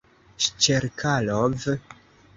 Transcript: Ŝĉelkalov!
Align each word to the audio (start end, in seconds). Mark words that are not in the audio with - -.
Ŝĉelkalov! 0.45 1.71